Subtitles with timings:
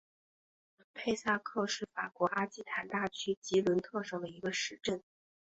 [0.95, 5.03] 佩萨克是法国阿基坦大区吉伦特省的一个市镇。